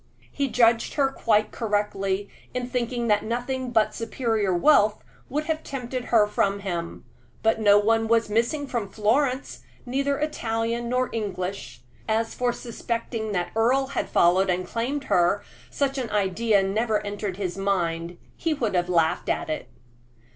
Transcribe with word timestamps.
He 0.31 0.47
judged 0.47 0.95
her 0.95 1.11
quite 1.11 1.51
correctly 1.51 2.27
in 2.55 2.67
thinking 2.67 3.05
that 3.05 3.23
nothing 3.23 3.69
but 3.69 3.93
superior 3.93 4.51
wealth 4.51 5.03
would 5.29 5.43
have 5.43 5.61
tempted 5.61 6.05
her 6.05 6.25
from 6.25 6.61
him; 6.61 7.05
but 7.43 7.61
no 7.61 7.77
one 7.77 8.07
was 8.07 8.27
missing 8.27 8.65
from 8.65 8.89
Florence, 8.89 9.61
neither 9.85 10.17
Italian 10.17 10.89
nor 10.89 11.11
English. 11.13 11.83
As 12.09 12.33
for 12.33 12.51
suspecting 12.51 13.31
that 13.33 13.51
Earle 13.55 13.89
had 13.93 14.09
followed 14.09 14.49
and 14.49 14.65
claimed 14.65 15.03
her, 15.03 15.43
such 15.69 15.99
an 15.99 16.09
idea 16.09 16.63
never 16.63 17.05
entered 17.05 17.37
his 17.37 17.55
mind; 17.55 18.17
he 18.35 18.55
would 18.55 18.73
have 18.73 18.89
laughed 18.89 19.29
at 19.29 19.51
it. 19.51 19.69